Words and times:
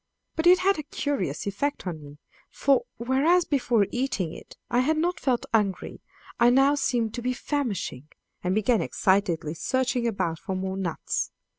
But 0.35 0.47
it 0.47 0.57
had 0.57 0.79
a 0.79 0.89
curious 0.89 1.45
effect 1.45 1.85
on 1.85 2.01
me, 2.01 2.17
for, 2.49 2.85
whereas 2.97 3.45
before 3.45 3.85
eating 3.91 4.33
it 4.33 4.57
I 4.67 4.79
had 4.79 4.97
not 4.97 5.19
felt 5.19 5.45
hungry, 5.53 6.01
I 6.39 6.49
now 6.49 6.73
seemed 6.73 7.13
to 7.13 7.21
be 7.21 7.33
famishing, 7.33 8.07
and 8.43 8.55
began 8.55 8.81
excitedly 8.81 9.53
searching 9.53 10.07
about 10.07 10.39
for 10.39 10.55
more 10.55 10.75
nuts. 10.75 11.29